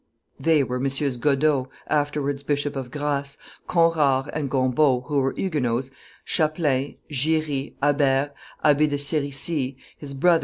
[0.39, 1.19] [They were MM.
[1.19, 3.37] Godeau, afterwards Bishop of Grasse,
[3.69, 5.91] Conrart and Gombault who were Huguenots,
[6.25, 8.33] Chapelain, Giry, Habert,
[8.63, 10.39] Abbe de Cerisy, his brother, M.